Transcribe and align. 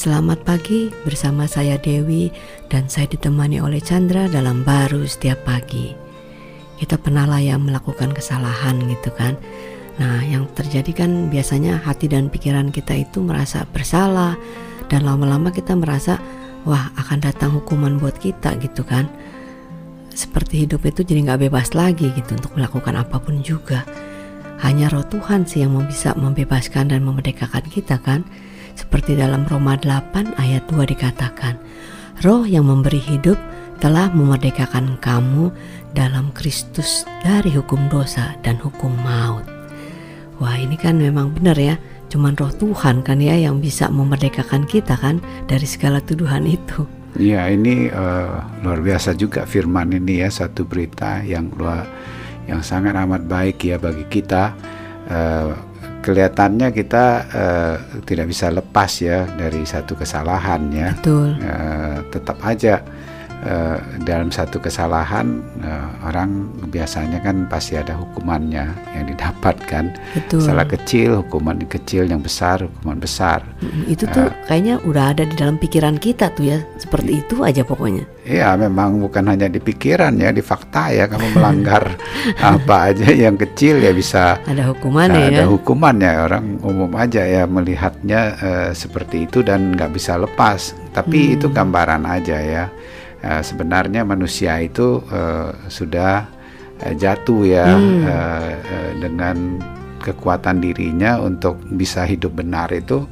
Selamat 0.00 0.40
pagi 0.48 0.88
bersama 1.04 1.44
saya 1.44 1.76
Dewi 1.76 2.32
dan 2.72 2.88
saya 2.88 3.04
ditemani 3.04 3.60
oleh 3.60 3.84
Chandra 3.84 4.32
dalam 4.32 4.64
baru 4.64 5.04
setiap 5.04 5.44
pagi. 5.44 5.92
Kita 6.80 6.96
pernah 6.96 7.28
lah 7.28 7.36
ya 7.36 7.60
melakukan 7.60 8.16
kesalahan 8.16 8.80
gitu 8.88 9.12
kan. 9.12 9.36
Nah 10.00 10.24
yang 10.24 10.48
terjadi 10.56 11.04
kan 11.04 11.28
biasanya 11.28 11.84
hati 11.84 12.08
dan 12.08 12.32
pikiran 12.32 12.72
kita 12.72 12.96
itu 12.96 13.20
merasa 13.20 13.68
bersalah 13.68 14.40
dan 14.88 15.04
lama-lama 15.04 15.52
kita 15.52 15.76
merasa 15.76 16.16
wah 16.64 16.88
akan 16.96 17.20
datang 17.20 17.52
hukuman 17.52 18.00
buat 18.00 18.16
kita 18.16 18.56
gitu 18.56 18.80
kan. 18.88 19.04
Seperti 20.16 20.64
hidup 20.64 20.80
itu 20.88 21.04
jadi 21.04 21.28
nggak 21.28 21.52
bebas 21.52 21.76
lagi 21.76 22.08
gitu 22.16 22.40
untuk 22.40 22.56
melakukan 22.56 22.96
apa 22.96 23.20
pun 23.20 23.44
juga. 23.44 23.84
Hanya 24.64 24.88
roh 24.88 25.04
Tuhan 25.04 25.44
sih 25.44 25.60
yang 25.60 25.76
bisa 25.84 26.16
membebaskan 26.16 26.88
dan 26.88 27.04
memerdekakan 27.04 27.68
kita 27.68 28.00
kan 28.00 28.24
seperti 28.80 29.12
dalam 29.20 29.44
Roma 29.44 29.76
8 29.76 30.40
ayat 30.40 30.64
2 30.72 30.88
dikatakan, 30.88 31.60
Roh 32.24 32.48
yang 32.48 32.68
memberi 32.68 33.00
hidup 33.00 33.36
telah 33.80 34.12
memerdekakan 34.12 35.00
kamu 35.00 35.52
dalam 35.92 36.32
Kristus 36.36 37.04
dari 37.20 37.52
hukum 37.52 37.88
dosa 37.92 38.36
dan 38.44 38.56
hukum 38.60 38.92
maut. 39.04 39.44
Wah 40.40 40.56
ini 40.56 40.76
kan 40.80 40.96
memang 40.96 41.36
benar 41.36 41.56
ya, 41.60 41.76
cuman 42.08 42.32
roh 42.36 42.52
Tuhan 42.52 43.04
kan 43.04 43.20
ya 43.20 43.36
yang 43.36 43.60
bisa 43.60 43.92
memerdekakan 43.92 44.64
kita 44.64 44.96
kan 44.96 45.20
dari 45.44 45.64
segala 45.68 46.00
tuduhan 46.00 46.48
itu. 46.48 46.88
Iya 47.16 47.50
ini 47.52 47.92
uh, 47.92 48.40
luar 48.64 48.80
biasa 48.80 49.12
juga 49.18 49.44
firman 49.44 49.92
ini 49.92 50.24
ya 50.24 50.30
satu 50.32 50.64
berita 50.64 51.20
yang 51.26 51.50
luar 51.52 51.84
yang 52.48 52.64
sangat 52.64 52.96
amat 52.96 53.28
baik 53.28 53.60
ya 53.64 53.76
bagi 53.76 54.08
kita. 54.08 54.56
Uh, 55.10 55.69
kelihatannya 56.00 56.68
kita 56.72 57.04
uh, 57.28 57.74
tidak 58.08 58.26
bisa 58.32 58.48
lepas 58.48 58.90
ya 59.04 59.28
dari 59.36 59.62
satu 59.68 59.94
kesalahan 59.94 60.72
ya. 60.72 60.90
Betul. 60.96 61.36
Uh, 61.38 61.96
tetap 62.08 62.40
aja 62.42 62.80
uh, 63.44 63.78
dalam 64.04 64.28
satu 64.28 64.60
kesalahan 64.60 65.40
uh, 65.64 65.88
orang 66.08 66.48
biasanya 66.68 67.20
kan 67.20 67.48
pasti 67.48 67.76
ada 67.76 67.96
hukumannya 67.96 68.72
yang 68.96 69.06
didapatkan. 69.08 69.96
Betul. 70.16 70.40
Salah 70.44 70.66
kecil, 70.68 71.24
hukuman 71.24 71.60
kecil, 71.66 72.08
yang 72.08 72.20
besar, 72.20 72.64
hukuman 72.64 73.00
besar. 73.00 73.44
Itu 73.88 74.08
tuh 74.10 74.28
uh, 74.28 74.32
kayaknya 74.48 74.80
udah 74.84 75.16
ada 75.16 75.24
di 75.26 75.34
dalam 75.36 75.56
pikiran 75.56 75.96
kita 75.96 76.32
tuh 76.36 76.56
ya, 76.56 76.58
seperti 76.76 77.24
itu 77.24 77.42
aja 77.42 77.64
pokoknya. 77.64 78.04
Iya, 78.20 78.52
memang 78.54 79.00
bukan 79.00 79.32
hanya 79.32 79.48
di 79.48 79.58
pikiran 79.58 80.14
ya, 80.20 80.30
di 80.30 80.44
fakta 80.44 80.92
ya. 80.92 81.08
Kamu 81.08 81.34
melanggar 81.34 81.96
apa 82.52 82.92
aja 82.92 83.08
yang 83.10 83.34
kecil 83.40 83.80
ya 83.80 83.90
bisa 83.96 84.38
ada 84.44 84.70
hukumannya 84.70 85.18
nah, 85.18 85.32
ya. 85.32 85.40
Ada 85.42 85.46
hukumannya. 85.48 86.12
Orang 86.28 86.44
umum 86.60 86.92
aja 86.94 87.24
ya 87.24 87.48
melihatnya 87.48 88.20
uh, 88.38 88.70
seperti 88.76 89.24
itu 89.26 89.40
dan 89.40 89.74
nggak 89.74 89.96
bisa 89.96 90.20
lepas. 90.20 90.76
Tapi 90.90 91.32
hmm. 91.32 91.34
itu 91.38 91.46
gambaran 91.48 92.02
aja 92.02 92.38
ya 92.38 92.64
uh, 93.24 93.42
sebenarnya 93.42 94.04
manusia 94.04 94.60
itu 94.60 95.04
uh, 95.08 95.52
sudah 95.68 96.26
uh, 96.84 96.94
jatuh 96.94 97.42
ya 97.46 97.68
hmm. 97.68 98.02
uh, 98.04 98.52
uh, 98.56 98.90
dengan 99.00 99.36
kekuatan 100.00 100.64
dirinya 100.64 101.20
untuk 101.20 101.60
bisa 101.76 102.08
hidup 102.08 102.40
benar 102.40 102.72
itu 102.72 103.04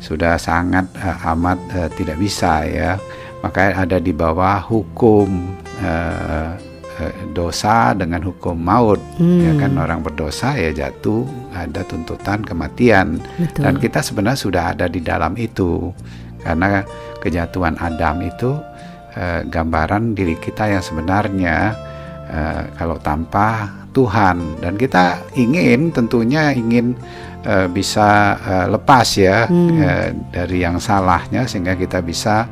sudah 0.00 0.40
sangat 0.40 0.88
uh, 0.96 1.32
amat 1.36 1.58
uh, 1.76 1.88
tidak 1.92 2.16
bisa 2.16 2.64
ya 2.64 2.96
makanya 3.44 3.84
ada 3.84 3.98
di 4.00 4.12
bawah 4.12 4.60
hukum 4.64 5.28
uh, 5.80 6.56
dosa 7.32 7.96
dengan 7.96 8.20
hukum 8.20 8.52
maut 8.52 9.00
hmm. 9.16 9.40
ya 9.40 9.52
kan 9.56 9.72
orang 9.80 10.04
berdosa 10.04 10.52
ya 10.52 10.68
jatuh 10.68 11.24
ada 11.56 11.80
tuntutan 11.88 12.44
kematian 12.44 13.24
Betul. 13.40 13.62
dan 13.64 13.74
kita 13.80 14.04
sebenarnya 14.04 14.40
sudah 14.40 14.64
ada 14.76 14.84
di 14.84 15.00
dalam 15.00 15.32
itu 15.40 15.96
karena 16.44 16.84
kejatuhan 17.24 17.80
Adam 17.80 18.20
itu 18.20 18.56
uh, 19.16 19.40
gambaran 19.46 20.14
diri 20.14 20.36
kita 20.38 20.70
yang 20.70 20.82
sebenarnya 20.82 21.74
uh, 22.30 22.62
kalau 22.76 22.96
tanpa 23.02 23.80
Tuhan 23.90 24.62
dan 24.62 24.78
kita 24.78 25.18
ingin 25.34 25.90
tentunya 25.90 26.54
ingin 26.54 26.94
uh, 27.46 27.66
bisa 27.66 28.38
uh, 28.38 28.66
lepas 28.70 29.08
ya 29.18 29.50
hmm. 29.50 29.70
uh, 29.82 30.08
dari 30.30 30.62
yang 30.62 30.78
salahnya 30.78 31.46
sehingga 31.50 31.74
kita 31.74 31.98
bisa 32.04 32.46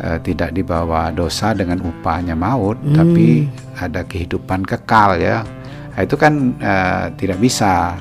uh, 0.00 0.18
tidak 0.24 0.56
dibawa 0.56 1.12
dosa 1.12 1.52
dengan 1.52 1.84
upahnya 1.84 2.32
maut 2.32 2.80
hmm. 2.80 2.94
tapi 2.96 3.44
ada 3.78 4.02
kehidupan 4.08 4.64
kekal 4.64 5.20
ya 5.20 5.44
nah, 5.92 6.00
itu 6.00 6.16
kan 6.16 6.56
uh, 6.58 7.12
tidak 7.20 7.38
bisa 7.38 8.00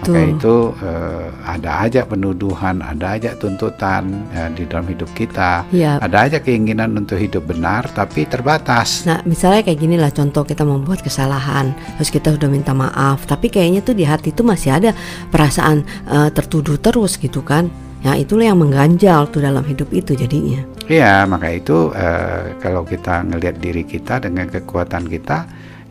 Betul. 0.00 0.16
Maka 0.16 0.32
itu 0.32 0.56
uh, 0.80 1.28
ada 1.44 1.70
aja 1.84 2.00
penuduhan, 2.08 2.80
ada 2.80 3.20
aja 3.20 3.36
tuntutan 3.36 4.24
uh, 4.32 4.48
di 4.48 4.64
dalam 4.64 4.88
hidup 4.88 5.12
kita. 5.12 5.68
Ya. 5.70 6.00
Ada 6.00 6.18
aja 6.26 6.38
keinginan 6.40 6.96
untuk 6.96 7.20
hidup 7.20 7.44
benar 7.44 7.84
tapi 7.92 8.24
terbatas. 8.24 9.04
Nah, 9.04 9.20
misalnya 9.28 9.60
kayak 9.60 9.78
gini 9.78 10.00
lah 10.00 10.08
contoh 10.08 10.42
kita 10.48 10.64
membuat 10.64 11.04
kesalahan, 11.04 11.76
terus 12.00 12.08
kita 12.08 12.32
sudah 12.32 12.48
minta 12.48 12.72
maaf, 12.72 13.28
tapi 13.28 13.52
kayaknya 13.52 13.84
tuh 13.84 13.92
di 13.92 14.08
hati 14.08 14.32
itu 14.32 14.40
masih 14.40 14.72
ada 14.72 14.90
perasaan 15.28 15.84
uh, 16.08 16.32
tertuduh 16.32 16.80
terus 16.80 17.20
gitu 17.20 17.44
kan. 17.44 17.68
Ya 18.00 18.16
itulah 18.16 18.48
yang 18.48 18.56
mengganjal 18.56 19.28
tuh 19.28 19.44
dalam 19.44 19.60
hidup 19.68 19.92
itu 19.92 20.16
jadinya. 20.16 20.64
Iya, 20.88 21.28
maka 21.28 21.52
itu 21.52 21.92
uh, 21.92 22.56
kalau 22.58 22.82
kita 22.82 23.28
ngelihat 23.28 23.60
diri 23.60 23.84
kita 23.84 24.24
dengan 24.24 24.48
kekuatan 24.48 25.04
kita 25.04 25.44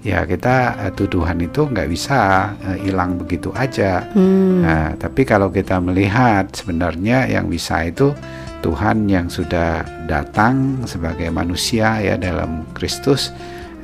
ya 0.04 0.24
kita 0.24 0.88
uh, 0.88 0.92
tuduhan 0.96 1.40
itu 1.44 1.68
nggak 1.68 1.90
bisa 1.92 2.52
uh, 2.56 2.78
hilang 2.80 3.20
begitu 3.20 3.52
aja. 3.56 4.08
Hmm. 4.16 4.64
Nah, 4.64 4.88
tapi 4.96 5.28
kalau 5.28 5.52
kita 5.52 5.80
melihat 5.84 6.52
sebenarnya 6.56 7.28
yang 7.28 7.52
bisa 7.52 7.84
itu 7.84 8.16
Tuhan 8.60 9.08
yang 9.08 9.32
sudah 9.32 9.84
datang 10.08 10.84
sebagai 10.84 11.32
manusia 11.32 12.00
ya 12.04 12.16
dalam 12.20 12.68
Kristus 12.76 13.32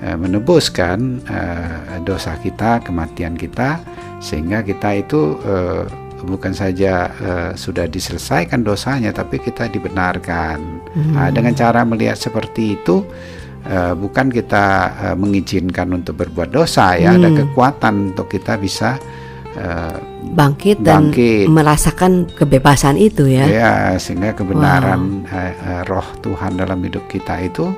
uh, 0.03 0.15
menebuskan 0.15 1.23
uh, 1.27 1.99
dosa 2.03 2.35
kita, 2.39 2.83
kematian 2.83 3.35
kita 3.35 3.79
sehingga 4.23 4.63
kita 4.63 5.05
itu 5.05 5.37
uh, 5.43 5.83
bukan 6.25 6.55
saja 6.55 7.11
uh, 7.21 7.51
sudah 7.53 7.85
diselesaikan 7.85 8.65
dosanya 8.65 9.11
tapi 9.11 9.37
kita 9.37 9.67
dibenarkan. 9.67 10.57
Hmm. 10.95 11.13
Nah, 11.13 11.29
dengan 11.29 11.53
cara 11.53 11.83
melihat 11.83 12.15
seperti 12.15 12.79
itu 12.79 13.03
uh, 13.69 13.93
bukan 13.97 14.31
kita 14.31 14.65
uh, 14.95 15.15
mengizinkan 15.17 15.91
untuk 15.93 16.21
berbuat 16.21 16.53
dosa 16.53 16.95
ya, 16.95 17.13
hmm. 17.13 17.19
ada 17.21 17.29
kekuatan 17.43 17.93
untuk 18.13 18.27
kita 18.29 18.57
bisa 18.57 18.97
uh, 19.57 19.97
bangkit, 20.33 20.81
bangkit 20.81 21.45
dan 21.45 21.53
merasakan 21.53 22.11
kebebasan 22.33 22.97
itu 22.97 23.29
ya. 23.29 23.45
Ya, 23.45 23.73
sehingga 23.97 24.33
kebenaran 24.33 25.25
wow. 25.25 25.33
uh, 25.33 25.53
uh, 25.53 25.81
roh 25.89 26.07
Tuhan 26.21 26.57
dalam 26.57 26.81
hidup 26.83 27.05
kita 27.09 27.41
itu 27.41 27.69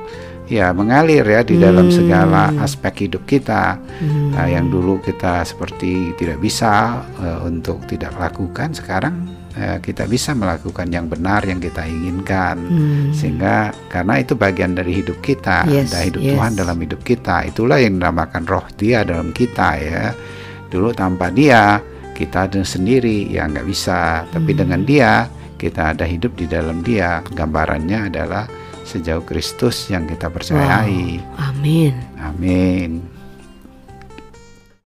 ya 0.47 0.71
mengalir 0.71 1.27
ya 1.27 1.43
di 1.43 1.59
hmm. 1.59 1.63
dalam 1.63 1.87
segala 1.91 2.55
aspek 2.63 3.07
hidup 3.07 3.27
kita 3.27 3.75
hmm. 3.99 4.31
uh, 4.31 4.47
yang 4.47 4.71
dulu 4.71 5.03
kita 5.03 5.43
seperti 5.43 6.15
tidak 6.15 6.39
bisa 6.39 7.03
uh, 7.19 7.43
untuk 7.43 7.83
tidak 7.85 8.15
lakukan 8.15 8.71
sekarang 8.71 9.36
Eh, 9.57 9.81
kita 9.81 10.05
bisa 10.05 10.37
melakukan 10.37 10.85
yang 10.85 11.09
benar 11.09 11.41
yang 11.41 11.57
kita 11.57 11.81
inginkan 11.81 12.61
hmm. 12.61 13.09
sehingga 13.09 13.73
karena 13.89 14.21
itu 14.21 14.37
bagian 14.37 14.77
dari 14.77 15.01
hidup 15.01 15.17
kita 15.17 15.65
yes, 15.65 15.97
ada 15.97 16.05
hidup 16.05 16.21
yes. 16.21 16.29
Tuhan 16.37 16.51
dalam 16.61 16.77
hidup 16.77 17.01
kita 17.01 17.41
itulah 17.49 17.81
yang 17.81 17.97
dinamakan 17.97 18.45
roh 18.45 18.61
dia 18.77 19.01
dalam 19.01 19.33
kita 19.33 19.81
ya 19.81 20.13
dulu 20.69 20.93
tanpa 20.93 21.33
dia 21.33 21.81
kita 22.13 22.53
sendiri 22.61 23.33
ya 23.33 23.49
nggak 23.49 23.65
bisa 23.65 24.29
tapi 24.29 24.53
hmm. 24.53 24.59
dengan 24.61 24.81
dia 24.85 25.25
kita 25.57 25.97
ada 25.97 26.05
hidup 26.05 26.37
di 26.37 26.45
dalam 26.45 26.85
dia 26.85 27.25
gambarannya 27.25 28.13
adalah 28.13 28.45
sejauh 28.85 29.25
Kristus 29.25 29.89
yang 29.89 30.05
kita 30.05 30.29
percayai 30.29 31.17
wow. 31.17 31.49
amin 31.49 31.97
amin 32.21 33.16